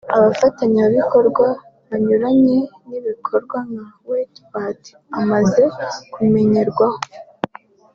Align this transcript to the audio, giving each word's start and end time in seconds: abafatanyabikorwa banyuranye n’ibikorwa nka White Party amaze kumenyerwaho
abafatanyabikorwa 0.15 1.45
banyuranye 1.89 2.57
n’ibikorwa 2.87 3.57
nka 3.69 3.85
White 4.07 4.39
Party 4.51 4.91
amaze 5.21 5.63
kumenyerwaho 6.13 6.99